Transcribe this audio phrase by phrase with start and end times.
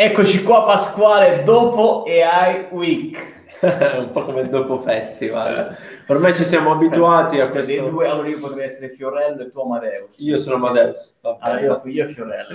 [0.00, 3.18] Eccoci qua Pasquale, dopo AI Week.
[3.98, 5.76] un po' come dopo festival.
[6.06, 7.72] Ormai ci siamo abituati a questo.
[7.72, 10.20] Dei due, allora io potrei essere Fiorello e tu Amadeus.
[10.20, 11.16] Io sono Amadeus.
[11.40, 12.54] Allora io, io e Fiorello,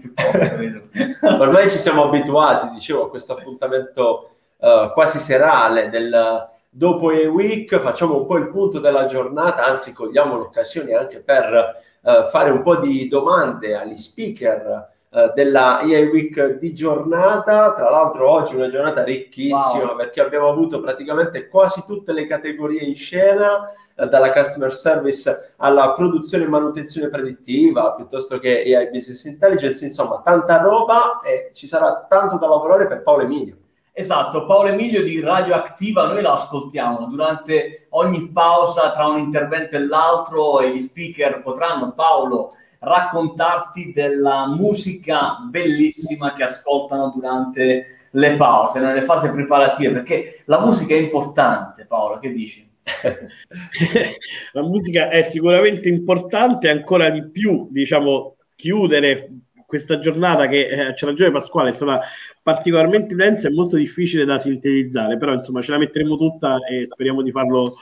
[0.00, 0.12] più
[1.22, 7.78] Ormai ci siamo abituati, dicevo, a questo appuntamento uh, quasi serale del dopo AI Week.
[7.78, 12.62] Facciamo un po' il punto della giornata, anzi cogliamo l'occasione anche per uh, fare un
[12.62, 17.72] po' di domande agli speaker eh, della EA Week di giornata.
[17.72, 19.96] Tra l'altro oggi una giornata ricchissima wow.
[19.96, 25.92] perché abbiamo avuto praticamente quasi tutte le categorie in scena, eh, dalla customer service alla
[25.94, 32.06] produzione e manutenzione predittiva, piuttosto che AI Business Intelligence, insomma tanta roba e ci sarà
[32.08, 33.56] tanto da lavorare per Paolo Emilio.
[33.92, 39.84] Esatto, Paolo Emilio di Radioattiva, noi lo ascoltiamo durante ogni pausa tra un intervento e
[39.84, 48.80] l'altro e gli speaker potranno, Paolo, raccontarti della musica bellissima che ascoltano durante le pause,
[48.80, 52.68] nelle fasi preparative, perché la musica è importante, Paolo, che dici?
[54.52, 59.30] la musica è sicuramente importante, ancora di più, diciamo, chiudere
[59.66, 62.00] questa giornata che eh, c'è ragione Pasquale è stata
[62.42, 67.22] particolarmente densa e molto difficile da sintetizzare, però insomma ce la metteremo tutta e speriamo
[67.22, 67.76] di farlo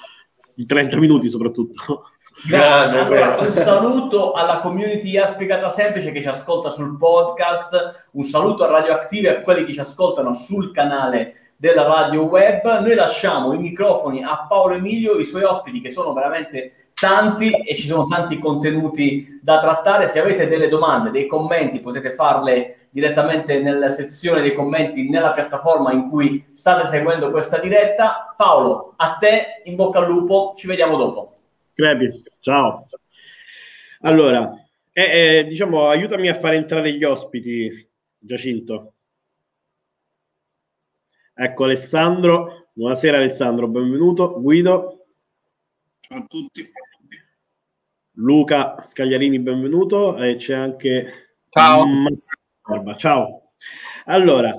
[0.57, 2.11] in 30 minuti soprattutto.
[2.47, 8.23] Grande, allora, un saluto alla community A Spiegata Semplice che ci ascolta sul podcast, un
[8.23, 12.81] saluto a Radioattive e a quelli che ci ascoltano sul canale della radio web.
[12.81, 17.75] Noi lasciamo i microfoni a Paolo Emilio, i suoi ospiti che sono veramente tanti e
[17.75, 20.09] ci sono tanti contenuti da trattare.
[20.09, 25.93] Se avete delle domande, dei commenti, potete farle direttamente nella sezione dei commenti nella piattaforma
[25.93, 28.33] in cui state seguendo questa diretta.
[28.37, 31.33] Paolo, a te in bocca al lupo, ci vediamo dopo.
[31.75, 32.89] Crepi, ciao.
[34.01, 34.51] Allora,
[34.93, 38.95] eh, eh, diciamo, aiutami a fare entrare gli ospiti, Giacinto.
[41.35, 44.41] Ecco Alessandro, buonasera Alessandro, benvenuto.
[44.41, 45.07] Guido.
[46.01, 46.73] Ciao a tutti.
[48.13, 50.17] Luca Scagliarini, benvenuto.
[50.17, 51.37] E c'è anche...
[51.51, 51.85] Ciao.
[52.97, 53.53] Ciao.
[54.07, 54.55] Allora,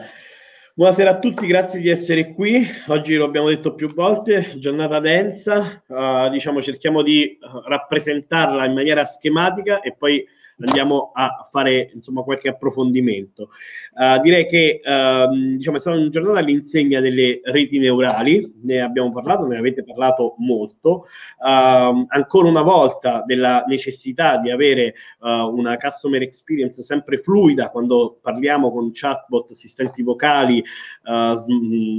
[0.79, 2.66] Buonasera a tutti, grazie di essere qui.
[2.88, 9.03] Oggi lo abbiamo detto più volte, giornata densa, uh, diciamo cerchiamo di rappresentarla in maniera
[9.03, 10.25] schematica e poi
[10.65, 13.49] andiamo a fare insomma qualche approfondimento.
[13.93, 19.11] Uh, direi che uh, diciamo, è stata una giornata all'insegna delle reti neurali, ne abbiamo
[19.11, 21.05] parlato, ne avete parlato molto.
[21.39, 28.71] Uh, ancora una volta della necessità di avere una customer experience sempre fluida quando parliamo
[28.71, 30.63] con chatbot, assistenti vocali,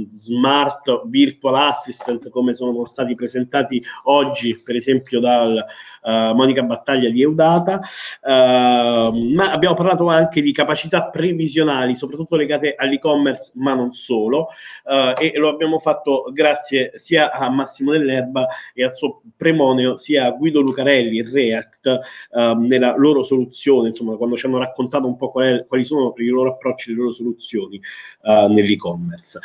[0.09, 5.63] smart virtual assistant come sono stati presentati oggi per esempio dal
[6.03, 7.79] Monica Battaglia di Eudata,
[8.21, 14.49] uh, ma abbiamo parlato anche di capacità previsionali, soprattutto legate all'e-commerce, ma non solo,
[14.85, 20.25] uh, e lo abbiamo fatto grazie sia a Massimo Dell'Erba e al suo premoneo, sia
[20.25, 21.99] a Guido Lucarelli, React,
[22.31, 26.13] ehm, nella loro soluzione, insomma, quando ci hanno raccontato un po' qual è, quali sono
[26.17, 27.81] i loro approcci, le loro soluzioni
[28.21, 29.39] nell'e-commerce.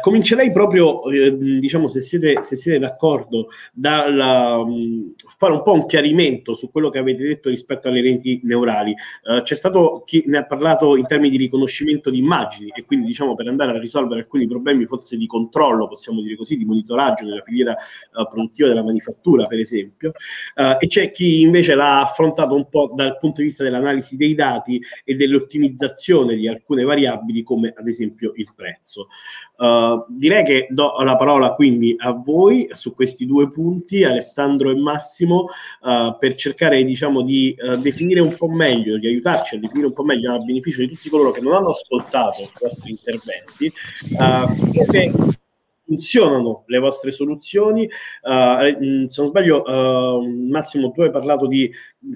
[0.00, 6.54] comincerei proprio, diciamo, se siete, se siete d'accordo, dal um, fare un po' un chiarimento
[6.54, 8.94] su quello che avete detto rispetto alle reti neurali.
[9.24, 13.06] Uh, c'è stato chi ne ha parlato in termini di riconoscimento di immagini e quindi
[13.06, 17.24] diciamo per andare a risolvere alcuni problemi forse di controllo, possiamo dire così, di monitoraggio
[17.24, 17.76] nella filiera
[18.14, 20.10] uh, produttiva della manifattura, per esempio,
[20.56, 24.34] uh, e c'è chi invece l'ha affrontato un po' dal punto di vista dell'analisi dei
[24.34, 29.08] dati e dell'ottimizzazione di alcune variabili come ad esempio il prezzo.
[30.08, 35.46] direi che do la parola quindi a voi su questi due punti, Alessandro e Massimo,
[35.82, 40.04] uh, per cercare diciamo, di definire un po' meglio, di aiutarci a definire un po'
[40.04, 43.72] meglio a beneficio di tutti coloro che non hanno ascoltato i vostri interventi,
[44.18, 45.12] uh, come
[45.84, 47.84] funzionano le vostre soluzioni.
[48.22, 51.70] Uh, se non sbaglio, uh, Massimo, tu hai parlato di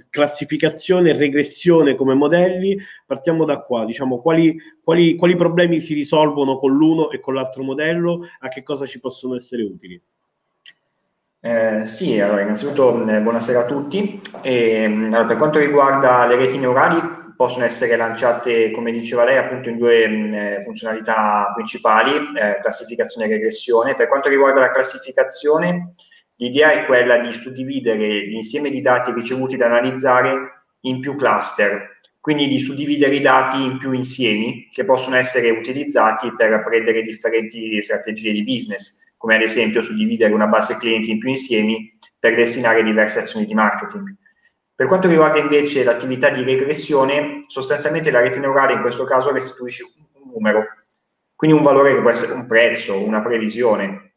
[0.08, 2.78] classificazione e regressione come modelli.
[3.06, 7.62] Partiamo da qua, diciamo, quali, quali, quali problemi si risolvono con l'uno e con l'altro
[7.62, 10.00] modello, a che cosa ci possono essere utili?
[11.46, 14.20] Eh, sì, allora innanzitutto eh, buonasera a tutti.
[14.42, 17.00] E, allora, per quanto riguarda le reti neurali,
[17.36, 23.26] possono essere lanciate, come diceva lei, appunto in due mh, eh, funzionalità principali, eh, classificazione
[23.26, 23.94] e regressione.
[23.94, 25.94] Per quanto riguarda la classificazione,
[26.34, 32.48] l'idea è quella di suddividere l'insieme di dati ricevuti da analizzare in più cluster, quindi
[32.48, 38.32] di suddividere i dati in più insiemi che possono essere utilizzati per prendere differenti strategie
[38.32, 43.20] di business come ad esempio suddividere una base clienti in più insiemi per destinare diverse
[43.20, 44.14] azioni di marketing.
[44.74, 49.84] Per quanto riguarda invece l'attività di regressione, sostanzialmente la rete neurale in questo caso restituisce
[50.32, 50.64] numero.
[51.34, 54.12] Quindi un valore che può essere un prezzo, una previsione,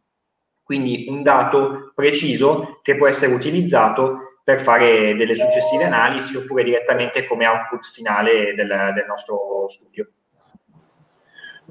[0.63, 7.25] quindi un dato preciso che può essere utilizzato per fare delle successive analisi oppure direttamente
[7.25, 10.09] come output finale del, del nostro studio.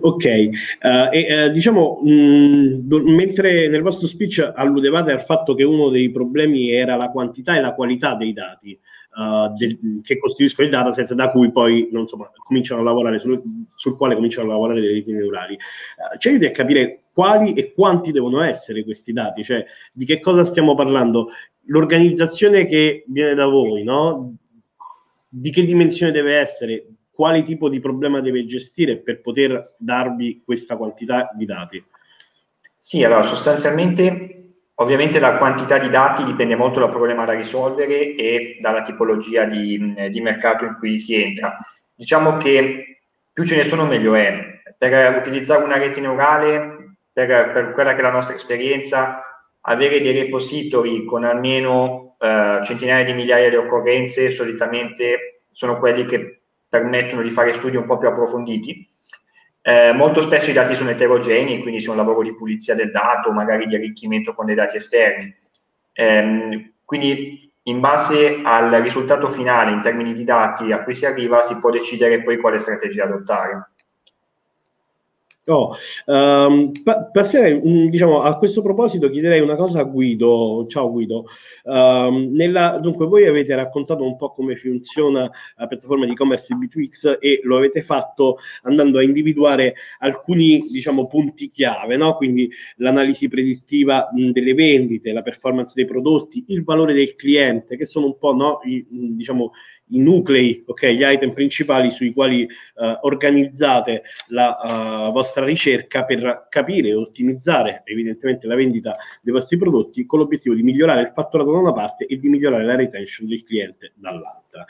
[0.00, 5.88] Ok, uh, e uh, diciamo, mh, mentre nel vostro speech alludevate al fatto che uno
[5.88, 8.78] dei problemi era la quantità e la qualità dei dati
[9.16, 13.42] uh, del, che costituiscono i dataset da cui poi insomma, cominciano a lavorare, sul,
[13.74, 15.58] sul, quale cominciano a lavorare le reti neurali,
[16.18, 20.44] ci aiuti a capire quali e quanti devono essere questi dati, cioè di che cosa
[20.44, 21.30] stiamo parlando?
[21.64, 24.36] L'organizzazione che viene da voi, no?
[25.28, 26.86] Di che dimensione deve essere?
[27.18, 31.84] Quale tipo di problema deve gestire per poter darvi questa quantità di dati?
[32.78, 38.58] Sì, allora sostanzialmente ovviamente la quantità di dati dipende molto dal problema da risolvere e
[38.60, 41.56] dalla tipologia di, di mercato in cui si entra.
[41.92, 43.00] Diciamo che
[43.32, 44.60] più ce ne sono meglio è.
[44.78, 49.22] Per utilizzare una rete neurale, per, per quella che è la nostra esperienza,
[49.62, 56.37] avere dei repository con almeno eh, centinaia di migliaia di occorrenze solitamente sono quelli che
[56.68, 58.88] permettono di fare studi un po' più approfonditi.
[59.60, 63.32] Eh, molto spesso i dati sono eterogenei, quindi c'è un lavoro di pulizia del dato,
[63.32, 65.34] magari di arricchimento con dei dati esterni.
[65.92, 71.42] Eh, quindi in base al risultato finale in termini di dati a cui si arriva
[71.42, 73.72] si può decidere poi quale strategia adottare.
[75.50, 75.74] Oh,
[76.04, 80.66] um, pa- passerei, mm, diciamo, a questo proposito chiederei una cosa a Guido.
[80.68, 81.24] Ciao Guido.
[81.64, 87.16] Um, nella, dunque, voi avete raccontato un po' come funziona la piattaforma di e-commerce Bitwix
[87.18, 92.14] e lo avete fatto andando a individuare alcuni, diciamo, punti chiave, no?
[92.16, 97.86] Quindi l'analisi predittiva mh, delle vendite, la performance dei prodotti, il valore del cliente, che
[97.86, 99.52] sono un po', no, i, mh, diciamo,
[99.90, 106.46] i nuclei, ok, gli item principali sui quali uh, organizzate la uh, vostra ricerca per
[106.48, 111.52] capire e ottimizzare evidentemente la vendita dei vostri prodotti con l'obiettivo di migliorare il fatturato
[111.52, 114.64] da una parte e di migliorare la retention del cliente dall'altra.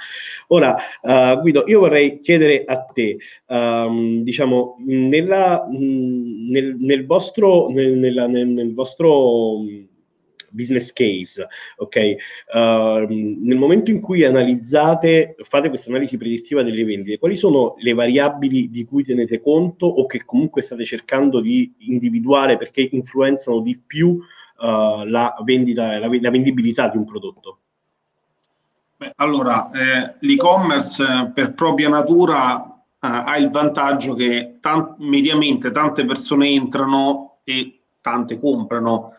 [0.49, 3.17] Ora, uh, Guido, io vorrei chiedere a te,
[3.47, 9.63] um, diciamo, nella, mh, nel, nel, vostro, nel, nella, nel, nel vostro
[10.51, 11.47] business case,
[11.77, 12.17] ok?
[12.53, 17.93] Uh, nel momento in cui analizzate, fate questa analisi predittiva delle vendite, quali sono le
[17.93, 23.79] variabili di cui tenete conto o che comunque state cercando di individuare perché influenzano di
[23.79, 27.59] più uh, la vendita, la, la vendibilità di un prodotto?
[28.99, 36.05] Beh, allora, eh, l'e-commerce per propria natura eh, ha il vantaggio che tant- mediamente tante
[36.05, 39.13] persone entrano e tante comprano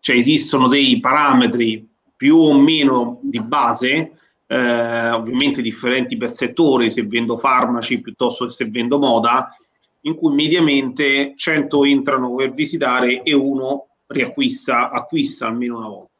[0.00, 4.12] cioè esistono dei parametri più o meno di base,
[4.46, 9.56] eh, ovviamente differenti per settore, se vendo farmaci piuttosto che se vendo moda,
[10.02, 16.10] in cui mediamente 100 entrano per visitare e uno riacquista, acquista almeno una volta.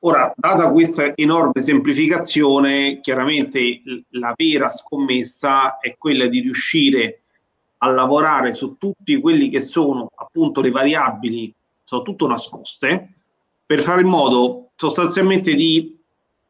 [0.00, 7.22] Ora, data questa enorme semplificazione, chiaramente la vera scommessa è quella di riuscire
[7.78, 11.52] a lavorare su tutti quelli che sono appunto le variabili
[11.88, 13.14] soprattutto nascoste,
[13.64, 15.98] per fare in modo sostanzialmente di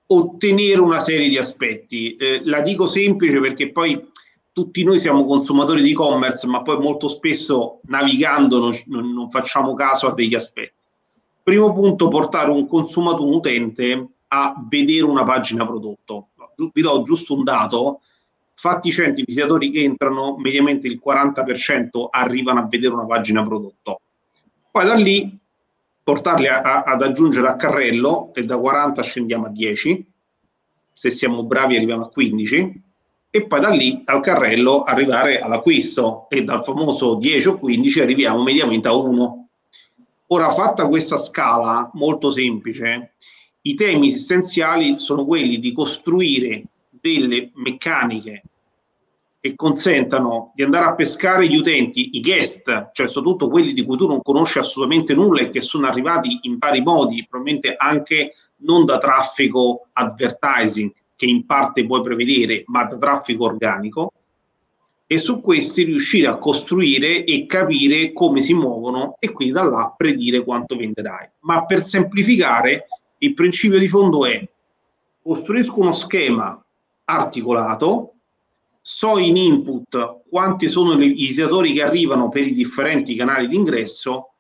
[0.06, 2.16] ottenere una serie di aspetti.
[2.16, 4.04] Eh, la dico semplice perché poi
[4.52, 10.08] tutti noi siamo consumatori di e-commerce, ma poi molto spesso navigando non, non facciamo caso
[10.08, 10.86] a degli aspetti.
[11.44, 16.30] Primo punto, portare un consumatore, un utente, a vedere una pagina prodotto.
[16.56, 18.00] Vi do giusto un dato,
[18.54, 24.00] fatti 100 visitatori che entrano, mediamente il 40% arrivano a vedere una pagina prodotto.
[24.78, 25.36] Poi da lì
[26.04, 30.06] portarli a, a, ad aggiungere a carrello e da 40 scendiamo a 10,
[30.92, 32.82] se siamo bravi arriviamo a 15
[33.28, 36.28] e poi da lì dal carrello arrivare all'acquisto.
[36.30, 39.48] E dal famoso 10 o 15 arriviamo mediamente a 1.
[40.28, 43.14] Ora, fatta questa scala molto semplice,
[43.62, 48.44] i temi essenziali sono quelli di costruire delle meccaniche
[49.40, 53.96] che consentano di andare a pescare gli utenti, i guest, cioè soprattutto quelli di cui
[53.96, 58.84] tu non conosci assolutamente nulla e che sono arrivati in vari modi, probabilmente anche non
[58.84, 64.12] da traffico advertising, che in parte puoi prevedere, ma da traffico organico,
[65.10, 69.94] e su questi riuscire a costruire e capire come si muovono e quindi da là
[69.96, 71.30] predire quanto venderai.
[71.40, 72.86] Ma per semplificare,
[73.18, 74.46] il principio di fondo è
[75.22, 76.62] costruisco uno schema
[77.04, 78.17] articolato
[78.90, 84.30] so in input quanti sono i visitatori che arrivano per i differenti canali di ingresso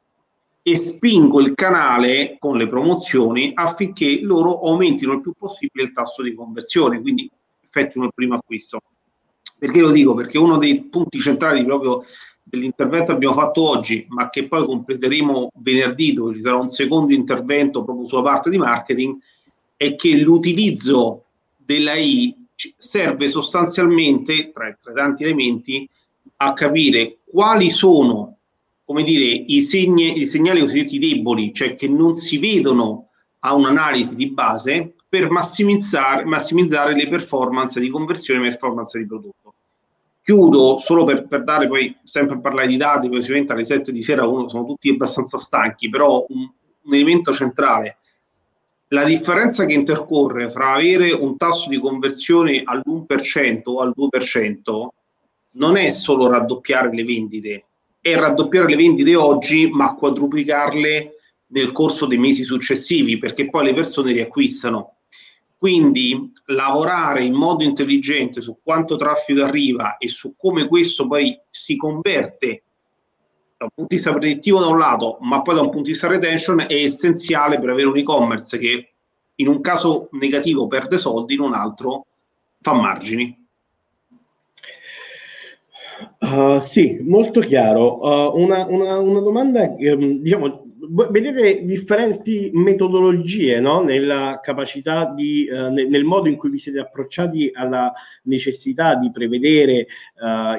[0.62, 6.22] e spingo il canale con le promozioni affinché loro aumentino il più possibile il tasso
[6.22, 7.30] di conversione, quindi
[7.62, 8.80] effettuino il primo acquisto.
[9.58, 10.14] Perché lo dico?
[10.14, 12.02] Perché uno dei punti centrali proprio
[12.42, 17.12] dell'intervento che abbiamo fatto oggi, ma che poi completeremo venerdì, dove ci sarà un secondo
[17.12, 19.14] intervento proprio sulla parte di marketing,
[19.76, 21.24] è che l'utilizzo
[21.54, 25.88] dell'AI serve sostanzialmente, tra, tra tanti elementi,
[26.36, 28.38] a capire quali sono
[28.88, 33.08] come dire, i, segni, i segnali cosiddetti deboli, cioè che non si vedono
[33.40, 39.54] a un'analisi di base per massimizzare, massimizzare le performance di conversione e performance di prodotto.
[40.22, 43.92] Chiudo solo per, per, dare poi sempre a parlare di dati, poi sicuramente alle 7
[43.92, 46.50] di sera uno, sono tutti abbastanza stanchi, però un,
[46.84, 47.98] un elemento centrale
[48.88, 54.88] la differenza che intercorre fra avere un tasso di conversione all'1% o al 2%
[55.52, 57.64] non è solo raddoppiare le vendite,
[58.00, 61.14] è raddoppiare le vendite oggi, ma quadruplicarle
[61.48, 64.94] nel corso dei mesi successivi, perché poi le persone riacquistano.
[65.56, 71.76] Quindi lavorare in modo intelligente su quanto traffico arriva e su come questo poi si
[71.76, 72.62] converte
[73.58, 75.90] da un punto di vista predittivo da un lato, ma poi da un punto di
[75.90, 78.92] vista retention è essenziale per avere un e-commerce che
[79.34, 82.06] in un caso negativo perde soldi, in un altro
[82.60, 83.36] fa margini.
[86.20, 87.98] Uh, sì, molto chiaro.
[87.98, 90.66] Uh, una, una, una, domanda, um, diciamo,
[91.10, 93.82] vedete differenti metodologie no?
[93.82, 97.92] nella capacità di, uh, nel, modo in cui vi siete approcciati alla
[98.24, 99.86] necessità di prevedere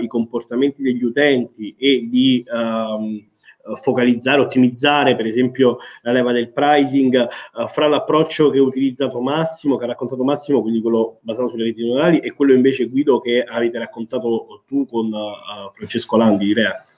[0.02, 3.30] i comportamenti degli utenti e di um,
[3.78, 9.78] focalizzare, ottimizzare per esempio la leva del pricing uh, fra l'approccio che ha utilizzato Massimo,
[9.78, 13.44] che ha raccontato Massimo, quindi quello basato sulle reti neuronali, e quello invece Guido che
[13.44, 16.89] avete raccontato tu con uh, Francesco Landi di React?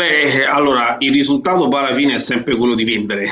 [0.00, 3.28] Beh, allora il risultato poi alla fine è sempre quello di vendere.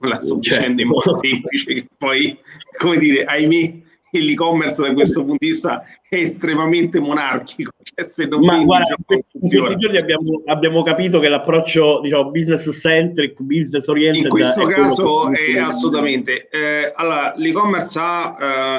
[0.00, 0.60] La sto certo.
[0.60, 2.38] dicendo in modo semplice, che poi,
[2.78, 3.74] come dire, ahimè,
[4.12, 7.72] l'e-commerce da questo punto di vista è estremamente monarchico.
[7.82, 12.66] Cioè se non Ma guarda, in questi giorni abbiamo, abbiamo, capito che l'approccio diciamo, business
[12.80, 16.48] centric, business oriented in questo è caso è assolutamente.
[16.48, 18.36] Eh, allora, l'e-commerce ha,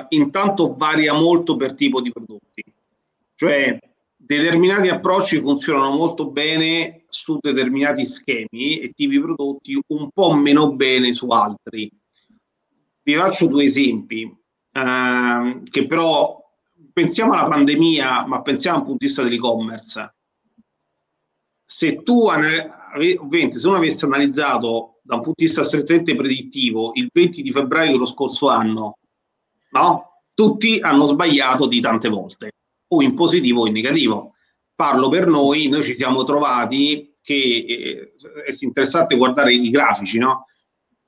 [0.10, 2.64] eh, intanto varia molto per tipo di prodotti,
[3.36, 3.78] cioè
[4.16, 11.14] determinati approcci funzionano molto bene su determinati schemi e tipi prodotti, un po' meno bene
[11.14, 11.92] su altri.
[13.04, 14.30] Vi faccio due esempi
[14.72, 16.44] ehm, che però
[16.92, 20.16] pensiamo alla pandemia, ma pensiamo dal punto di vista dell'e-commerce.
[21.64, 27.10] Se tu, ovviamente, se uno avesse analizzato da un punto di vista strettamente predittivo il
[27.12, 28.98] 20 di febbraio dello scorso anno,
[29.72, 30.22] no?
[30.34, 32.52] Tutti hanno sbagliato di tante volte,
[32.88, 34.34] o in positivo o in negativo.
[34.78, 38.14] Parlo per noi, noi ci siamo trovati che eh,
[38.46, 40.46] è interessante guardare i grafici, no?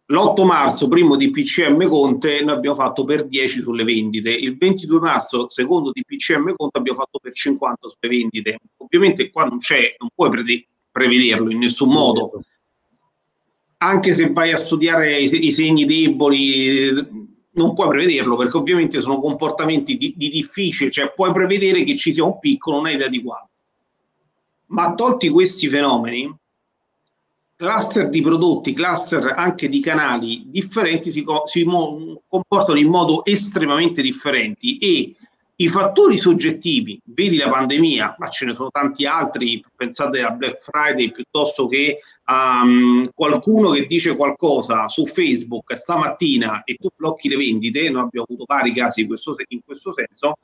[0.07, 4.31] L'8 marzo, primo di PCM Conte, noi abbiamo fatto per 10 sulle vendite.
[4.31, 8.57] Il 22 marzo, secondo di PCM Conte, abbiamo fatto per 50 sulle vendite.
[8.77, 12.41] Ovviamente qua non c'è, non puoi pre- prevederlo in nessun modo.
[13.77, 16.91] Anche se vai a studiare i, i, segni deboli,
[17.51, 22.11] non puoi prevederlo perché ovviamente sono comportamenti di, di difficile, cioè puoi prevedere che ci
[22.11, 23.47] sia un picco, non hai idea di quale.
[24.69, 26.33] Ma tolti questi fenomeni,
[27.55, 34.01] cluster di prodotti, cluster anche di canali differenti si, si mo- comportano in modo estremamente
[34.01, 35.13] differenti e
[35.61, 40.63] i fattori soggettivi, vedi la pandemia, ma ce ne sono tanti altri, pensate a Black
[40.63, 47.27] Friday piuttosto che a um, qualcuno che dice qualcosa su Facebook stamattina e tu blocchi
[47.27, 50.37] le vendite, noi abbiamo avuto vari casi in questo, in questo senso,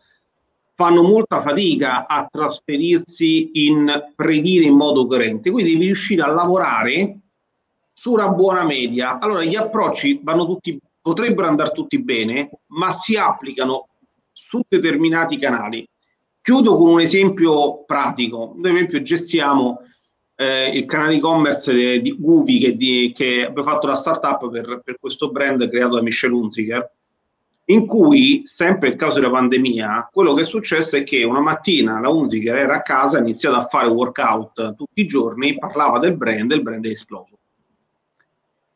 [0.76, 5.50] fanno molta fatica a trasferirsi in predire in modo coerente.
[5.50, 7.20] Quindi devi riuscire a lavorare
[7.94, 9.20] su una buona media.
[9.20, 13.88] Allora gli approcci vanno tutti, potrebbero andare tutti bene, ma si applicano
[14.32, 15.88] su determinati canali.
[16.42, 18.54] Chiudo con un esempio pratico.
[18.58, 19.80] Noi, ad esempio, gestiamo
[20.36, 25.32] eh, il canale e-commerce di, di che, che abbiamo fatto la startup per, per questo
[25.32, 26.95] brand creato da Michel Hunziker
[27.68, 32.00] in cui, sempre il caso della pandemia, quello che è successo è che una mattina
[32.00, 36.16] la Unziger era a casa, ha iniziato a fare workout tutti i giorni, parlava del
[36.16, 37.40] brand e il brand è esploso.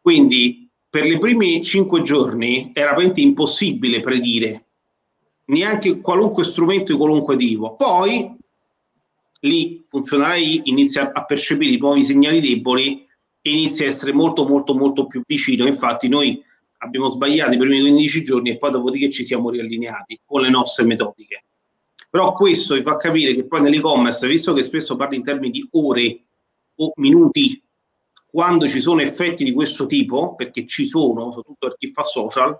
[0.01, 4.65] Quindi per i primi cinque giorni era veramente impossibile predire,
[5.45, 7.75] neanche qualunque strumento di qualunque tipo.
[7.75, 8.35] Poi
[9.41, 13.05] lì funzionerai, inizia a percepire i nuovi segnali deboli
[13.41, 15.67] e inizia a essere molto molto molto più vicino.
[15.67, 16.43] Infatti noi
[16.79, 20.85] abbiamo sbagliato i primi 15 giorni e poi dopodiché ci siamo riallineati con le nostre
[20.85, 21.45] metodiche.
[22.09, 25.67] Però questo vi fa capire che poi nell'e-commerce, visto che spesso parli in termini di
[25.71, 26.23] ore
[26.75, 27.61] o minuti,
[28.25, 32.57] quando ci sono effetti di questo tipo, perché ci sono, soprattutto per chi fa social,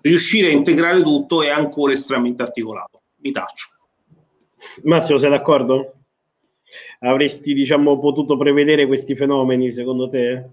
[0.00, 3.02] riuscire a integrare tutto è ancora estremamente articolato.
[3.16, 3.68] Mi taccio.
[4.82, 5.92] Massimo, sei d'accordo?
[7.00, 10.48] Avresti, diciamo, potuto prevedere questi fenomeni, secondo te?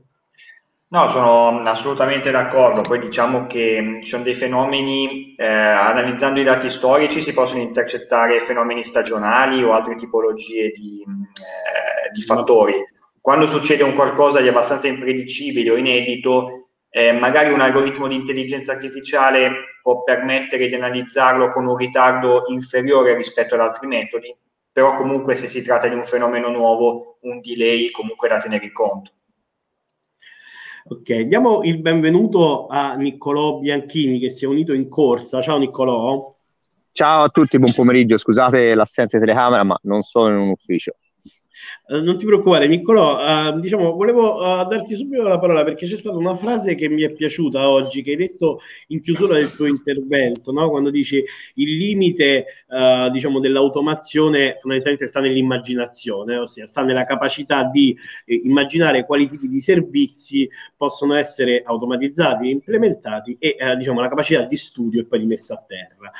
[0.94, 2.82] No, sono assolutamente d'accordo.
[2.82, 8.42] Poi diciamo che ci sono dei fenomeni, eh, analizzando i dati storici si possono intercettare
[8.42, 12.74] fenomeni stagionali o altre tipologie di, eh, di fattori.
[13.22, 18.74] Quando succede un qualcosa di abbastanza impredicibile o inedito, eh, magari un algoritmo di intelligenza
[18.74, 24.36] artificiale può permettere di analizzarlo con un ritardo inferiore rispetto ad altri metodi,
[24.70, 28.74] però comunque se si tratta di un fenomeno nuovo, un delay comunque da tenere in
[28.74, 29.12] conto.
[30.84, 35.40] Ok, diamo il benvenuto a Niccolò Bianchini che si è unito in corsa.
[35.40, 36.36] Ciao Niccolò.
[36.92, 38.18] Ciao a tutti, buon pomeriggio.
[38.18, 40.96] Scusate l'assenza di telecamera, ma non sono in un ufficio.
[41.88, 43.50] Eh, non ti preoccupare, Niccolò.
[43.50, 47.02] Uh, diciamo, volevo uh, darti subito la parola perché c'è stata una frase che mi
[47.02, 50.70] è piaciuta oggi, che hai detto in chiusura del tuo intervento, no?
[50.70, 51.24] quando dici
[51.56, 52.46] il limite
[53.12, 59.60] diciamo, dell'automazione fondamentalmente sta nell'immaginazione, ossia sta nella capacità di eh, immaginare quali tipi di
[59.60, 65.26] servizi possono essere automatizzati e implementati e diciamo, la capacità di studio e poi di
[65.26, 66.12] messa a terra.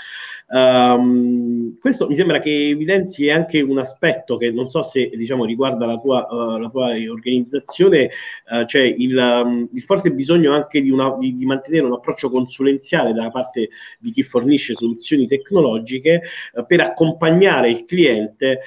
[0.54, 5.86] Um, questo mi sembra che evidenzi anche un aspetto che non so se diciamo, riguarda
[5.86, 8.10] la tua, uh, la tua organizzazione,
[8.52, 12.30] uh, cioè il, um, il, forte bisogno anche di, una, di, di, mantenere un approccio
[12.30, 16.22] consulenziale da parte di chi fornisce soluzioni tecnologiche
[16.54, 18.60] uh, per accompagnare il cliente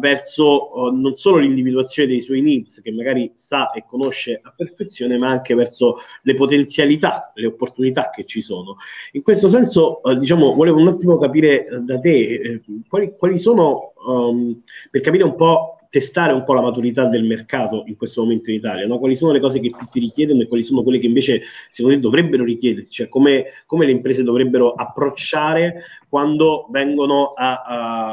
[0.00, 5.28] verso non solo l'individuazione dei suoi needs, che magari sa e conosce a perfezione, ma
[5.28, 8.76] anche verso le potenzialità, le opportunità che ci sono.
[9.12, 14.62] In questo senso, diciamo, volevo un attimo capire da te eh, quali, quali, sono, um,
[14.90, 18.56] per capire un po' testare un po' la maturità del mercato in questo momento in
[18.56, 18.98] Italia, no?
[18.98, 21.96] quali sono le cose che più ti richiedono e quali sono quelle che invece secondo
[21.96, 27.62] te dovrebbero richiederti, cioè come, come le imprese dovrebbero approcciare quando vengono a,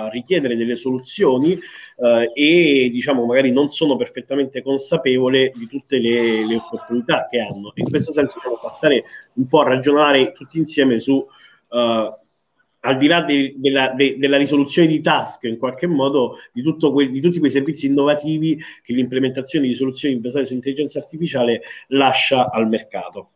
[0.05, 1.59] a richiedere delle soluzioni
[1.97, 7.73] eh, e diciamo magari non sono perfettamente consapevole di tutte le, le opportunità che hanno.
[7.75, 12.21] In questo senso dobbiamo passare un po' a ragionare tutti insieme su uh,
[12.85, 17.09] al di là de, della, de, della, risoluzione di task, in qualche modo, di, que,
[17.09, 22.67] di, tutti quei servizi innovativi che l'implementazione di soluzioni basate su intelligenza artificiale lascia al
[22.67, 23.29] mercato.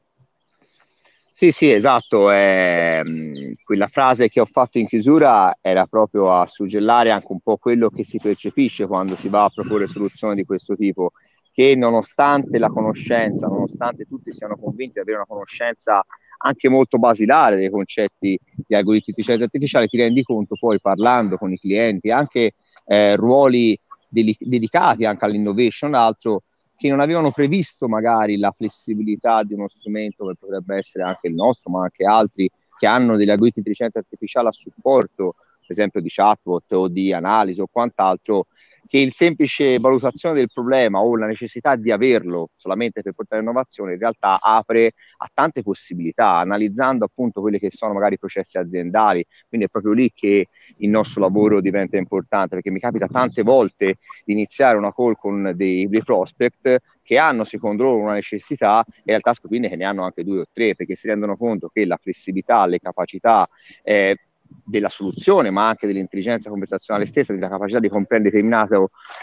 [1.31, 2.31] Sì, sì, esatto.
[2.31, 7.57] Eh, quella frase che ho fatto in chiusura era proprio a suggellare anche un po'
[7.57, 11.11] quello che si percepisce quando si va a proporre soluzioni di questo tipo,
[11.53, 16.03] che nonostante la conoscenza, nonostante tutti siano convinti di avere una conoscenza
[16.37, 21.37] anche molto basilare dei concetti di algoritmi di intelligenza artificiale, ti rendi conto poi parlando
[21.37, 22.53] con i clienti, anche
[22.85, 26.43] eh, ruoli deli- dedicati anche all'innovation, altro
[26.75, 31.33] che non avevano previsto magari la flessibilità di uno strumento che potrebbe essere anche il
[31.33, 35.99] nostro, ma anche altri che hanno degli algoritmi di intelligenza artificiale a supporto, per esempio
[35.99, 38.45] di chatbot o di analisi o quant'altro,
[38.87, 43.93] che il semplice valutazione del problema o la necessità di averlo solamente per portare innovazione
[43.93, 49.25] in realtà apre a tante possibilità, analizzando appunto quelli che sono magari i processi aziendali,
[49.47, 50.47] quindi è proprio lì che
[50.77, 55.51] il nostro lavoro diventa importante, perché mi capita tante volte di iniziare una call con
[55.53, 59.85] dei, dei prospect che hanno secondo loro una necessità e in realtà scoprire che ne
[59.85, 63.47] hanno anche due o tre, perché si rendono conto che la flessibilità, le capacità
[63.81, 64.17] eh,
[64.63, 68.73] della soluzione, ma anche dell'intelligenza conversazionale stessa, della capacità di comprendere determinati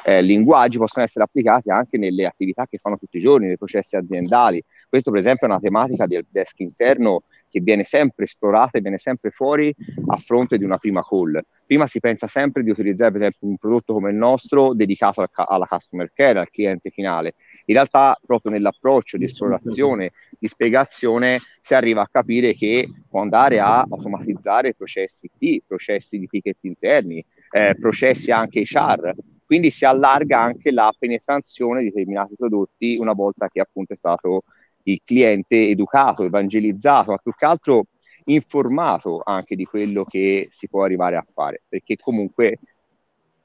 [0.04, 3.96] eh, linguaggi, possono essere applicati anche nelle attività che fanno tutti i giorni, nei processi
[3.96, 4.62] aziendali.
[4.88, 7.22] Questo, per esempio, è una tematica del desk interno
[7.54, 9.72] che viene sempre esplorata e viene sempre fuori
[10.08, 11.40] a fronte di una prima call.
[11.64, 15.28] Prima si pensa sempre di utilizzare, per esempio, un prodotto come il nostro dedicato al,
[15.32, 17.34] alla customer care, al cliente finale.
[17.66, 23.58] In realtà, proprio nell'approccio di esplorazione, di spiegazione, si arriva a capire che può andare
[23.60, 29.14] a automatizzare processi T, processi di ticket interni, eh, processi anche HR,
[29.46, 34.42] quindi si allarga anche la penetrazione di determinati prodotti una volta che appunto è stato
[34.84, 37.86] il cliente educato, evangelizzato, ma più che altro
[38.24, 42.58] informato anche di quello che si può arrivare a fare, perché comunque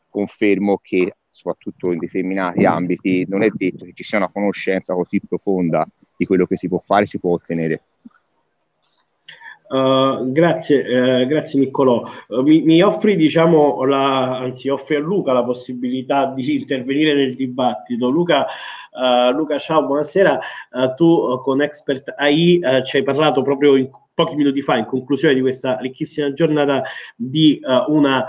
[0.10, 5.22] confermo che soprattutto in determinati ambiti non è detto che ci sia una conoscenza così
[5.26, 7.82] profonda di quello che si può fare e si può ottenere.
[9.70, 10.82] Uh, grazie,
[11.22, 12.04] uh, grazie Niccolò.
[12.28, 17.36] Uh, mi, mi, offri, diciamo, la, anzi, offri a Luca la possibilità di intervenire nel
[17.36, 18.10] dibattito.
[18.10, 18.48] Luca,
[19.32, 20.40] Luca ciao, buonasera.
[20.98, 25.42] tu con Expert AI ci hai parlato proprio in, pochi minuti fa, in conclusione di
[25.42, 26.84] questa ricchissima giornata,
[27.16, 28.26] di una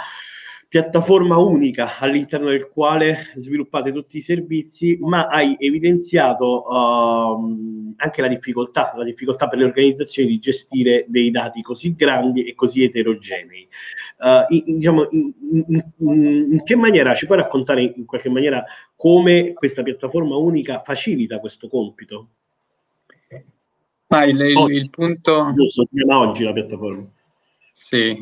[0.70, 8.28] piattaforma unica all'interno del quale sviluppate tutti i servizi, ma hai evidenziato uh, anche la
[8.28, 13.66] difficoltà, la difficoltà per le organizzazioni di gestire dei dati così grandi e così eterogenei.
[14.18, 15.32] uh, in, diciamo, in,
[15.66, 21.40] in, in, che maniera ci puoi raccontare in qualche maniera come questa piattaforma unica facilita
[21.40, 22.28] questo compito?
[24.06, 25.52] Ah, il, il, il, punto...
[25.52, 27.10] Giusto, oggi la piattaforma.
[27.72, 28.16] Sì,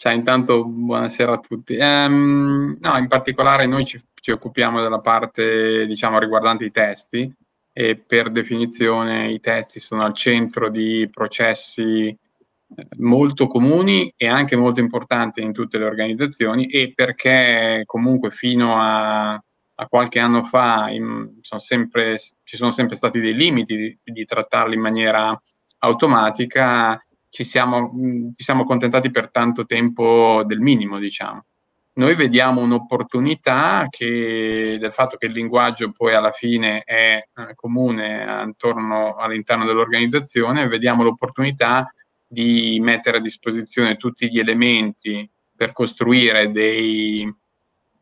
[0.00, 1.76] cioè, intanto buonasera a tutti.
[1.78, 7.30] Um, no, in particolare noi ci, ci, occupiamo della parte, diciamo, riguardante i testi
[7.70, 14.56] e per definizione i testi sono al centro di processi eh, molto comuni e anche
[14.56, 20.88] molto importanti in tutte le organizzazioni e perché comunque fino a, a qualche anno fa
[20.88, 25.38] in, sono sempre, ci sono sempre stati dei limiti di, di trattarli in maniera
[25.80, 26.98] automatica
[27.30, 31.44] ci siamo, mh, ci siamo accontentati per tanto tempo del minimo, diciamo.
[31.92, 38.26] Noi vediamo un'opportunità che, del fatto che il linguaggio poi alla fine è eh, comune
[38.26, 41.92] attorno all'interno dell'organizzazione, vediamo l'opportunità
[42.26, 47.28] di mettere a disposizione tutti gli elementi per costruire dei,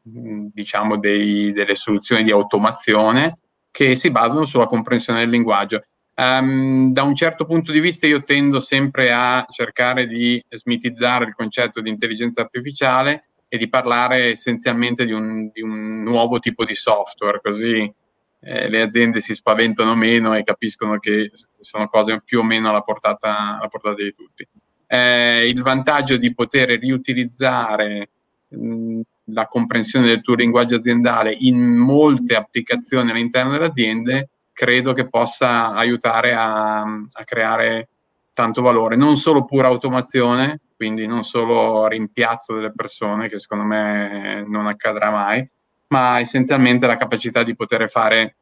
[0.02, 3.38] diciamo dei, delle soluzioni di automazione
[3.70, 5.82] che si basano sulla comprensione del linguaggio.
[6.20, 11.35] Um, da un certo punto di vista io tendo sempre a cercare di smitizzare il
[11.35, 16.74] concetto di intelligenza artificiale e di parlare essenzialmente di un, di un nuovo tipo di
[16.74, 17.94] software, così
[18.40, 22.83] eh, le aziende si spaventano meno e capiscono che sono cose più o meno alla
[22.83, 24.44] portata, alla portata di tutti.
[24.88, 28.11] Eh, il vantaggio di poter riutilizzare
[28.48, 35.09] mh, la comprensione del tuo linguaggio aziendale in molte applicazioni all'interno delle aziende credo che
[35.09, 37.90] possa aiutare a, a creare
[38.35, 44.44] tanto valore, non solo pura automazione, quindi non solo rimpiazzo delle persone, che secondo me
[44.49, 45.49] non accadrà mai,
[45.88, 48.38] ma essenzialmente la capacità di poter fare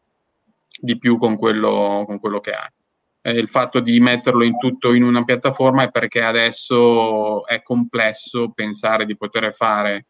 [0.81, 2.73] di più con quello, con quello che ha.
[3.21, 8.53] Eh, il fatto di metterlo in tutto in una piattaforma è perché adesso è complesso
[8.55, 10.07] pensare di poter fare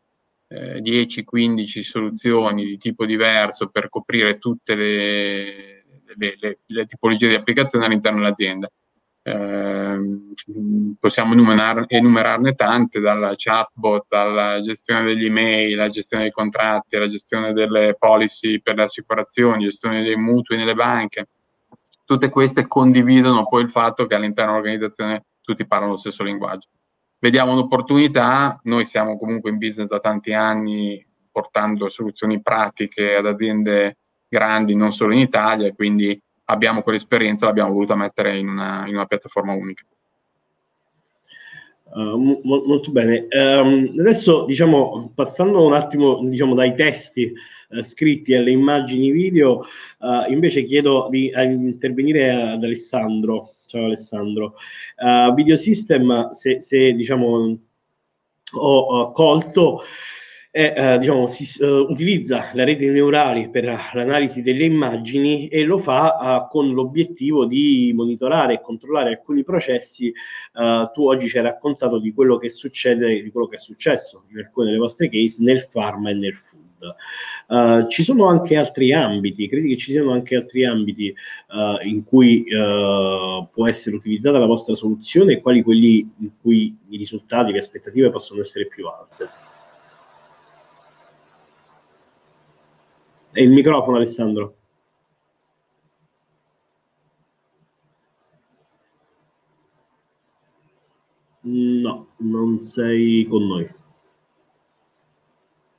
[0.47, 5.76] eh, 10-15 soluzioni di tipo diverso per coprire tutte le,
[6.15, 8.71] le, le, le tipologie di applicazioni all'interno dell'azienda.
[9.23, 9.99] Eh,
[11.01, 17.09] possiamo enumerar, enumerarne tante, dalla chatbot alla gestione degli email, alla gestione dei contratti, alla
[17.09, 21.29] gestione delle policy per le assicurazioni, gestione dei mutui nelle banche.
[22.05, 26.69] Tutte queste condividono poi il fatto che all'interno dell'organizzazione tutti parlano lo stesso linguaggio.
[27.19, 33.97] Vediamo un'opportunità, noi siamo comunque in business da tanti anni portando soluzioni pratiche ad aziende
[34.29, 39.07] grandi non solo in Italia, quindi abbiamo quell'esperienza, l'abbiamo voluta mettere in una, in una
[39.07, 39.85] piattaforma unica.
[41.89, 43.27] Uh, mo- molto bene.
[43.31, 47.33] Um, adesso, diciamo, passando un attimo diciamo, dai testi
[47.71, 49.65] uh, scritti alle immagini video,
[50.01, 53.55] uh, invece chiedo di intervenire ad Alessandro.
[53.67, 54.55] Ciao Alessandro.
[55.35, 57.59] Video System, se, se diciamo,
[58.53, 59.83] ho colto,
[60.57, 65.77] è, eh, diciamo, si uh, utilizza le reti neurali per l'analisi delle immagini e lo
[65.77, 70.11] fa uh, con l'obiettivo di monitorare e controllare alcuni processi.
[70.55, 74.23] Uh, tu oggi ci hai raccontato di quello che succede, di quello che è successo
[74.31, 77.89] in alcune delle vostre case nel pharma e nel food.
[77.89, 81.15] ci sono anche altri ambiti, credi che ci siano anche altri ambiti
[81.85, 87.53] in cui può essere utilizzata la vostra soluzione e quali quelli in cui i risultati,
[87.53, 89.45] le aspettative possono essere più alte?
[93.39, 94.57] E il microfono, Alessandro.
[101.43, 103.69] No, non sei con noi.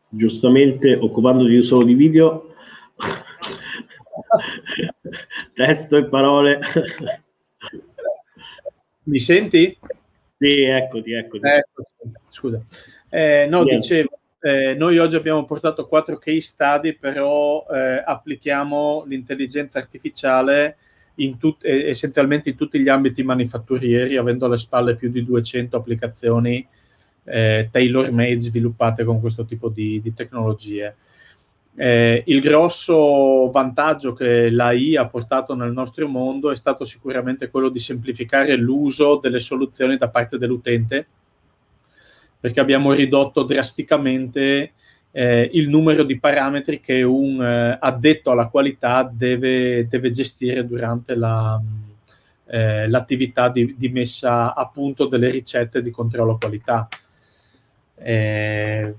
[0.10, 2.54] Giustamente, occupandoti solo di video,
[5.56, 6.60] testo e parole.
[9.06, 9.76] Mi senti?
[10.38, 11.48] Sì, eccoti, eccoti.
[11.48, 11.91] eccoti.
[12.30, 12.63] Scusa.
[13.10, 13.76] Eh, no, Niente.
[13.80, 20.78] dicevo, eh, noi oggi abbiamo portato quattro case study, però eh, applichiamo l'intelligenza artificiale
[21.15, 26.65] in tut- essenzialmente in tutti gli ambiti manifatturieri, avendo alle spalle più di 200 applicazioni
[27.23, 30.95] eh, tailor-made sviluppate con questo tipo di, di tecnologie.
[31.76, 37.69] Eh, il grosso vantaggio che l'AI ha portato nel nostro mondo è stato sicuramente quello
[37.69, 41.08] di semplificare l'uso delle soluzioni da parte dell'utente
[42.39, 44.73] perché abbiamo ridotto drasticamente
[45.12, 51.15] eh, il numero di parametri che un eh, addetto alla qualità deve, deve gestire durante
[51.15, 51.60] la,
[52.45, 56.88] eh, l'attività di, di, messa a punto delle ricette di controllo qualità.
[57.95, 58.93] Eh,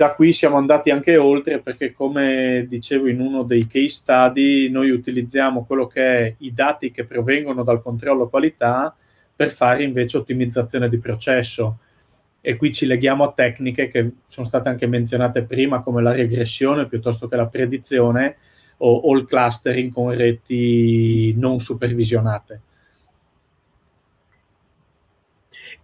[0.00, 4.90] da qui siamo andati anche oltre perché come dicevo in uno dei case study noi
[4.90, 8.94] utilizziamo quello che è i dati che provengono dal controllo qualità
[9.34, 11.78] per fare invece ottimizzazione di processo
[12.40, 16.86] e qui ci leghiamo a tecniche che sono state anche menzionate prima come la regressione
[16.86, 18.36] piuttosto che la predizione
[18.78, 22.62] o, o il clustering con reti non supervisionate.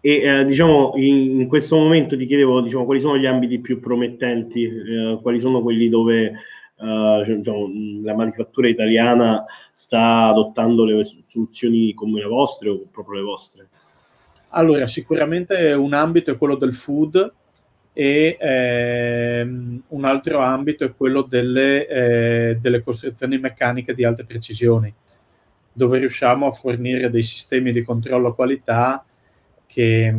[0.01, 3.81] E eh, diciamo in, in, questo momento ti chiedevo diciamo, quali sono gli ambiti più
[3.81, 6.33] promettenti, eh, quali sono quelli dove
[6.79, 7.69] eh, diciamo,
[8.03, 13.69] la manifattura italiana sta adottando le soluzioni come le vostre o proprio le vostre?
[14.51, 17.33] Allora, sicuramente un ambito è quello del food
[17.93, 24.93] e ehm, un altro ambito è quello delle, eh, delle costruzioni meccaniche di alte precisioni,
[25.73, 29.05] dove riusciamo a fornire dei sistemi di controllo qualità
[29.67, 30.15] che,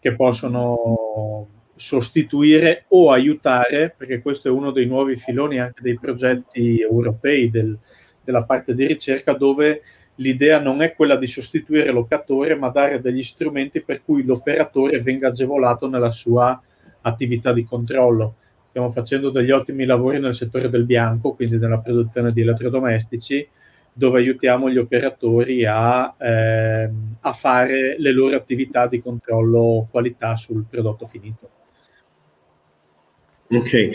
[0.00, 6.80] che possono sostituire o aiutare, perché questo è uno dei nuovi filoni anche dei progetti
[6.80, 7.76] europei del,
[8.24, 9.82] della parte di ricerca, dove
[10.16, 15.28] l'idea non è quella di sostituire l'operatore, ma dare degli strumenti per cui l'operatore venga
[15.28, 16.60] agevolato nella sua
[17.02, 18.36] attività di controllo.
[18.68, 23.46] Stiamo facendo degli ottimi lavori nel settore del bianco, quindi nella produzione di elettrodomestici,
[23.92, 30.66] dove aiutiamo gli operatori a, eh, a fare le loro attività di controllo qualità sul
[30.68, 31.50] prodotto finito.
[33.48, 33.90] Ok.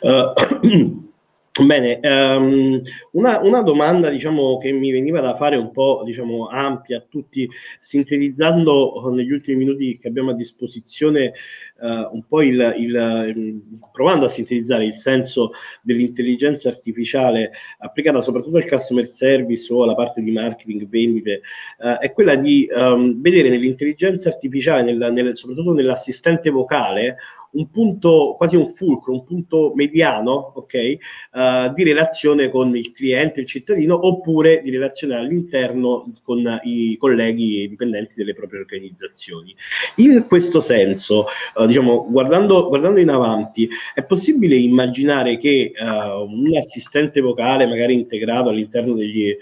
[0.00, 1.02] Uh,
[1.62, 6.96] Bene, um, una, una, domanda diciamo, che mi veniva da fare un po' diciamo, ampia
[6.96, 11.30] a tutti, sintetizzando negli ultimi minuti che abbiamo a disposizione
[11.78, 13.62] uh, un po' il, il,
[13.92, 20.22] provando a sintetizzare il senso dell'intelligenza artificiale applicata soprattutto al customer service o alla parte
[20.22, 21.42] di marketing, vendite,
[21.78, 27.16] uh, è quella di um, vedere nell'intelligenza artificiale, nel, nel, soprattutto nell'assistente vocale,
[27.54, 30.96] un punto, quasi un fulcro, un punto mediano, ok,
[31.32, 37.60] uh, di relazione con il cliente, il cittadino, oppure di relazione all'interno con i colleghi
[37.60, 39.54] e i dipendenti delle proprie organizzazioni.
[39.96, 46.56] In questo senso, uh, diciamo, guardando, guardando, in avanti, è possibile immaginare che uh, un
[46.56, 49.36] assistente vocale, magari integrato all'interno degli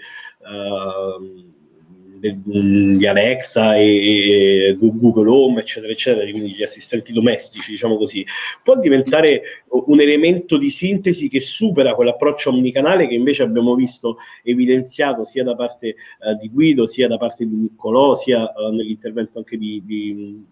[2.31, 8.25] di Alexa e, Google Home, eccetera, eccetera, quindi gli assistenti domestici, diciamo così,
[8.63, 15.25] può diventare un elemento di sintesi che supera quell'approccio omnicanale che invece abbiamo visto evidenziato
[15.25, 19.57] sia da parte uh, di Guido, sia da parte di Niccolò, sia uh, nell'intervento anche
[19.57, 20.45] di, di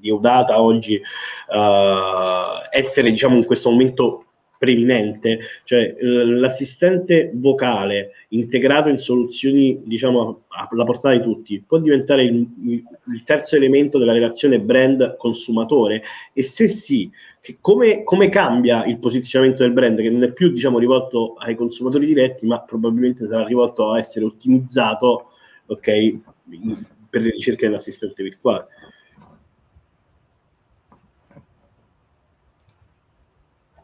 [0.00, 4.27] di Eudata oggi uh, essere diciamo in questo momento
[4.58, 12.24] preminente, cioè eh, l'assistente vocale integrato in soluzioni diciamo alla portata di tutti può diventare
[12.24, 16.02] il, il terzo elemento della relazione brand consumatore.
[16.32, 17.08] E se sì,
[17.60, 22.06] come, come, cambia il posizionamento del brand che non è più diciamo rivolto ai consumatori
[22.06, 25.30] diretti ma probabilmente sarà rivolto a essere ottimizzato
[25.66, 26.18] ok
[27.08, 28.66] per le ricerche dell'assistente virtuale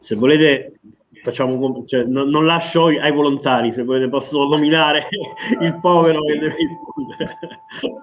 [0.05, 0.79] se volete
[1.23, 5.07] facciamo cioè, non, non, lascio ai volontari se volete posso nominare
[5.59, 7.37] il povero che deve rispondere.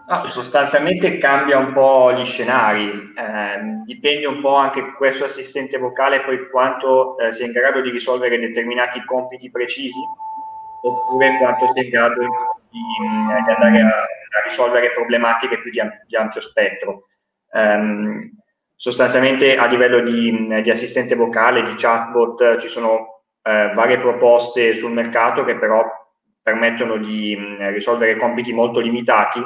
[0.09, 6.23] No, sostanzialmente cambia un po' gli scenari eh, dipende un po' anche questo assistente vocale
[6.23, 10.01] poi quanto eh, sia in grado di risolvere determinati compiti precisi
[10.83, 12.29] oppure quanto sia in grado di,
[12.69, 17.07] di andare a, a, risolvere problematiche più di, di ampio spettro.
[17.53, 18.42] Um,
[18.83, 24.91] sostanzialmente a livello di, di, assistente vocale, di chatbot, ci sono eh, varie proposte sul
[24.91, 25.85] mercato che però
[26.43, 29.41] permettono di mh, risolvere compiti molto limitati.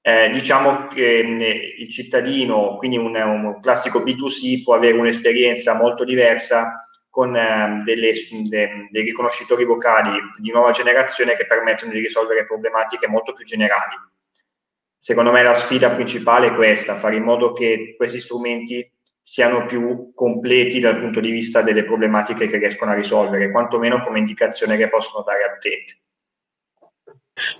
[0.00, 6.04] Eh, diciamo che mh, il cittadino, quindi un, un, classico B2C, può avere un'esperienza molto
[6.04, 8.12] diversa con eh, delle,
[8.44, 14.09] de, dei riconoscitori vocali di nuova generazione che permettono di risolvere problematiche molto più generali
[15.00, 18.86] secondo me la sfida principale è questa, fare in modo che questi strumenti
[19.18, 24.18] siano più completi dal punto di vista delle problematiche che riescono a risolvere, quantomeno come
[24.18, 26.00] indicazione che possono dare all'utente.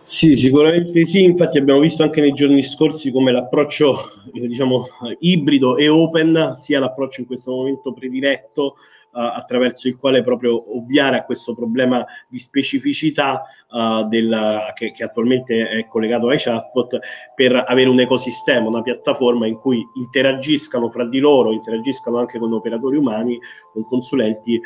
[0.02, 4.88] Sì, sicuramente sì, infatti abbiamo visto anche nei giorni scorsi come l'approccio diciamo,
[5.20, 8.76] ibrido e open sia l'approccio in questo momento prediletto
[9.12, 15.68] attraverso il quale proprio ovviare a questo problema di specificità uh, del, che, che, attualmente
[15.68, 16.98] è collegato ai chatbot
[17.34, 22.52] per avere un ecosistema, una piattaforma in cui interagiscano fra di loro, interagiscano anche con
[22.52, 23.38] operatori umani,
[23.72, 24.60] con consulenti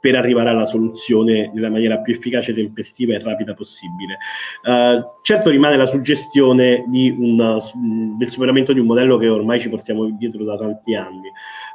[0.00, 4.18] per arrivare alla soluzione nella maniera più efficace, tempestiva e rapida possibile.
[4.62, 10.08] Uh, certo rimane la suggestione un, del superamento di un modello che ormai ci portiamo
[10.10, 11.30] dietro da tanti anni.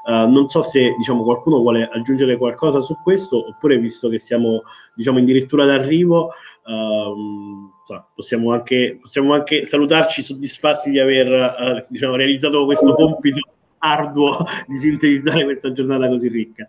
[0.06, 4.64] Uh, non so se diciamo, qualcuno vuole aggiungere qualcosa su questo, oppure visto che siamo
[4.94, 6.32] diciamo, addirittura d'arrivo,
[6.66, 13.40] uh, possiamo, anche, possiamo, anche, salutarci soddisfatti di aver diciamo, realizzato questo compito
[13.78, 16.68] arduo di sintetizzare questa giornata così ricca.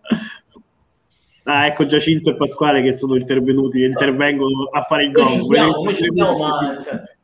[1.44, 5.24] Ah, ecco Giacinto e Pasquale che sono intervenuti e intervengono a fare il gol.
[5.24, 6.74] Noi ci siamo, noi ci siamo, ma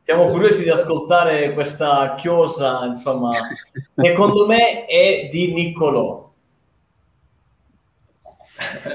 [0.03, 3.31] siamo curiosi di ascoltare questa chiosa, insomma,
[3.95, 6.29] secondo me è di Niccolò.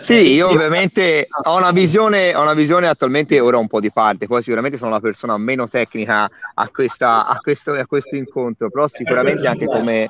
[0.02, 4.26] Sì, io ovviamente ho una, visione, ho una visione attualmente ora un po' di parte,
[4.26, 8.86] poi sicuramente sono la persona meno tecnica a, questa, a, questo, a questo incontro, però
[8.86, 10.08] sicuramente anche come,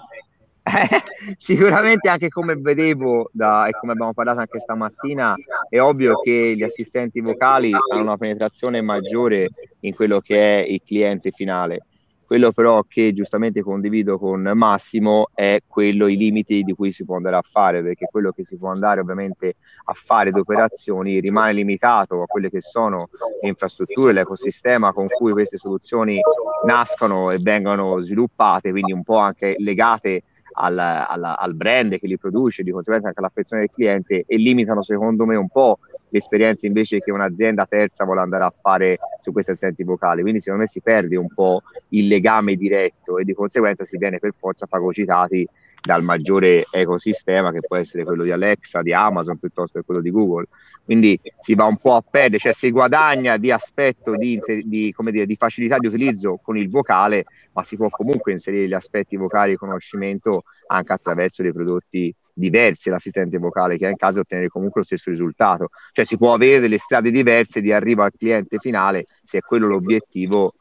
[1.37, 5.35] sicuramente anche come vedevo da, e come abbiamo parlato anche stamattina,
[5.69, 9.49] è ovvio che gli assistenti vocali hanno una penetrazione maggiore
[9.81, 11.83] in quello che è il cliente finale.
[12.27, 17.15] Quello però che giustamente condivido con Massimo è quello i limiti di cui si può
[17.15, 21.53] andare a fare, perché quello che si può andare ovviamente a fare di operazioni rimane
[21.53, 26.19] limitato a quelle che sono le infrastrutture, l'ecosistema con cui queste soluzioni
[26.65, 30.25] nascono e vengono sviluppate, quindi un po' anche legate
[30.59, 34.83] al, al, al, brand che li produce, di conseguenza anche all'affezione del cliente e limitano
[34.83, 35.79] secondo me un po'
[36.11, 40.23] l'esperienza invece che un'azienda terza vuole andare a fare su questi assenti vocali.
[40.23, 44.19] Quindi secondo me si perde un po' il legame diretto e di conseguenza si viene
[44.19, 45.47] per forza fagocitati
[45.87, 50.11] dal maggiore ecosistema che può essere quello di Alexa, di Amazon piuttosto che quello di
[50.11, 50.49] Google.
[50.85, 55.27] Quindi si va un po' a perdere, cioè si guadagna di aspetto di, di, dire,
[55.27, 59.53] di facilità di utilizzo con il vocale, ma si può comunque inserire gli aspetti vocali
[59.53, 64.49] di conoscimento anche attraverso dei prodotti diversi l'assistente vocale che ha in caso di ottenere
[64.49, 65.68] comunque lo stesso risultato.
[65.92, 69.68] Cioè si può avere delle strade diverse di arrivo al cliente finale se è quello
[69.68, 70.55] l'obiettivo,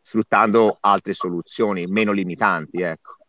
[0.00, 2.80] sfruttando altre soluzioni meno limitanti.
[2.80, 3.19] Ecco.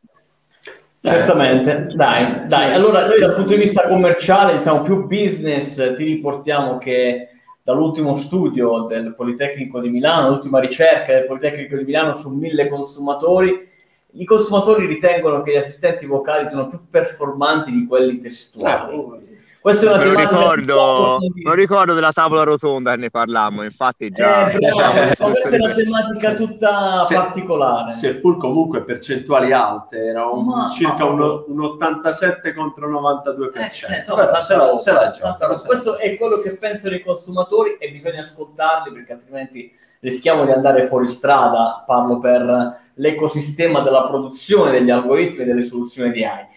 [1.02, 2.74] Certamente, dai, dai.
[2.74, 7.30] Allora noi dal punto di vista commerciale, diciamo più business, ti riportiamo che
[7.64, 13.68] dall'ultimo studio del Politecnico di Milano, l'ultima ricerca del Politecnico di Milano su mille consumatori,
[14.14, 18.96] i consumatori ritengono che gli assistenti vocali sono più performanti di quelli testuali.
[18.96, 19.20] Ah,
[19.62, 24.50] questa è una lo ricordo, lo ricordo della tavola rotonda che ne parlammo, infatti già...
[24.50, 25.00] Eh, bravo,
[25.32, 27.92] questa è una tematica tutta se, particolare.
[27.92, 33.52] Seppur comunque percentuali alte, era un, ma, circa ma, un, un, 87 contro 92%.
[33.54, 37.78] Eh, se, Però, se, la, se la gioca, questo è quello che pensano i consumatori
[37.80, 44.72] e bisogna ascoltarli perché altrimenti rischiamo di andare fuori strada, parlo per l'ecosistema della produzione
[44.72, 46.48] degli algoritmi e delle soluzioni di AI.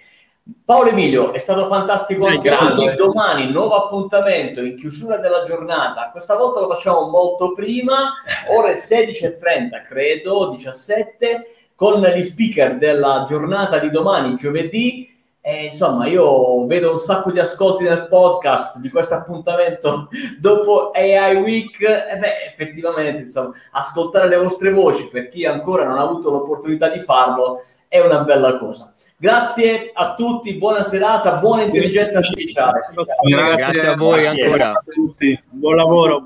[0.63, 2.95] Paolo Emilio, è stato fantastico anche oggi.
[2.97, 6.11] Domani nuovo appuntamento in chiusura della giornata.
[6.11, 8.13] Questa volta lo facciamo molto prima,
[8.51, 15.11] ore 16.30, credo, 17, con gli speaker della giornata di domani, giovedì.
[15.41, 21.37] E, insomma, io vedo un sacco di ascolti nel podcast di questo appuntamento dopo AI
[21.37, 21.81] Week.
[21.81, 26.91] E beh, effettivamente, insomma, ascoltare le vostre voci per chi ancora non ha avuto l'opportunità
[26.91, 28.94] di farlo è una bella cosa.
[29.17, 32.81] Grazie a tutti, buona serata, buona intelligenza artificiale.
[32.93, 34.71] Grazie, Grazie a voi Grazie ancora.
[34.71, 35.43] A tutti.
[35.51, 36.09] Buon lavoro.
[36.11, 36.23] Buon